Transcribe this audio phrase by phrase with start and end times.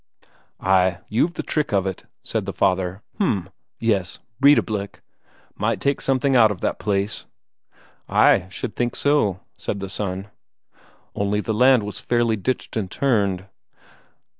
[0.59, 3.03] "Ay, you've the trick of it," said the father.
[3.17, 4.17] "H'm, yes...
[4.39, 4.99] Breidablik...
[5.53, 7.27] might make something but of that place."
[8.09, 10.29] "Ay, should think so," said the son.
[11.13, 13.45] "Only the land was fairly ditched and turned."